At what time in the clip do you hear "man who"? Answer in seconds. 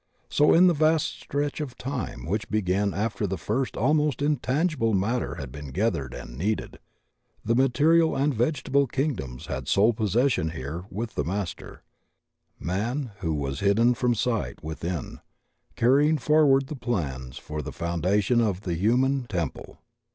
12.73-13.35